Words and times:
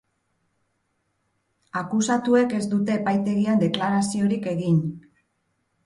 Akusatuek 1.83 2.57
ez 2.63 2.65
dute 2.73 2.97
epaitegian 3.03 3.65
deklaraziorik 3.69 4.53
egin. 4.57 4.85